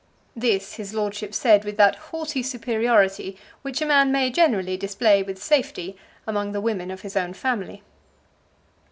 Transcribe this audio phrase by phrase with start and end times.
[0.35, 5.37] This his lordship said with that haughty superiority which a man may generally display with
[5.39, 7.83] safety among the women of his own family.